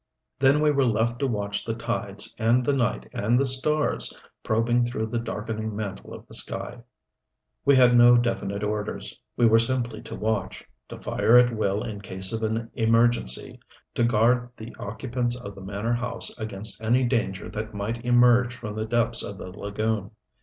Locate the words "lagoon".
19.55-20.09